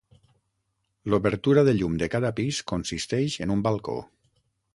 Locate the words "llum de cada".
1.81-2.33